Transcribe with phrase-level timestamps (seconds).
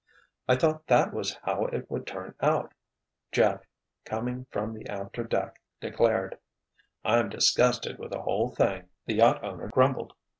[0.47, 2.73] "I thought that was how it would turn out,"
[3.31, 3.61] Jeff,
[4.03, 6.39] coming from the after deck, declared.
[7.05, 10.15] "I'm disgusted with the whole thing," the yacht owner grumbled.